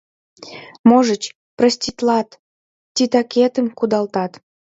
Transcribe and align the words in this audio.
—Можыч, 0.89 1.23
проститлат, 1.57 2.29
титакетым 2.95 3.67
кудалтат... 3.77 4.31